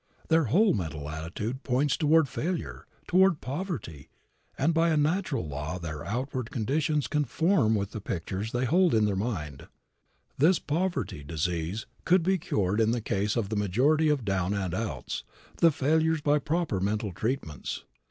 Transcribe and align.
Their 0.29 0.45
whole 0.45 0.73
mental 0.73 1.07
attitude 1.07 1.61
points 1.61 1.95
toward 1.95 2.27
failure, 2.27 2.87
toward 3.07 3.39
poverty, 3.39 4.09
and 4.57 4.73
by 4.73 4.89
a 4.89 4.97
natural 4.97 5.47
law 5.47 5.77
their 5.77 6.03
outward 6.03 6.49
conditions 6.49 7.05
conform 7.05 7.75
with 7.75 7.91
the 7.91 8.01
pictures 8.01 8.51
they 8.51 8.65
hold 8.65 8.95
in 8.95 9.05
mind. 9.15 9.67
This 10.39 10.57
poverty 10.57 11.23
disease 11.23 11.85
could 12.03 12.23
be 12.23 12.39
cured 12.39 12.81
in 12.81 12.89
the 12.89 12.99
case 12.99 13.35
of 13.35 13.49
the 13.49 13.55
majority 13.55 14.09
of 14.09 14.25
down 14.25 14.55
and 14.55 14.73
outs, 14.73 15.23
the 15.57 15.69
failures, 15.69 16.19
by 16.21 16.39
proper 16.39 16.79
mental 16.79 17.13
treatments. 17.13 17.83